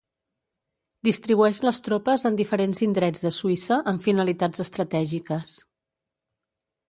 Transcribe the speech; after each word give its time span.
Distribueix 1.07 1.57
les 1.65 1.81
tropes 1.87 2.23
en 2.29 2.39
diferents 2.39 2.81
indrets 2.87 3.23
de 3.27 3.31
Suïssa 3.39 3.79
amb 3.93 4.05
finalitats 4.07 4.63
estratègiques. 4.67 5.55